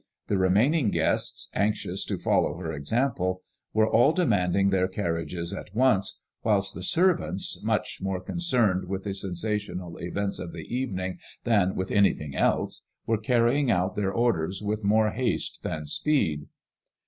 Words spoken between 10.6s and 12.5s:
evening than with anything